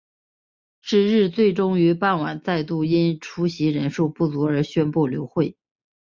[0.81, 5.55] 是日最终于傍晚再度因出席人数不足而宣布流会。